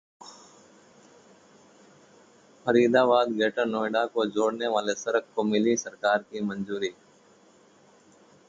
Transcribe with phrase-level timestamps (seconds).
[2.65, 6.93] Faridabad, Greater Noida को जोड़ने वाले सड़क को मिली सरकार की मंजूरी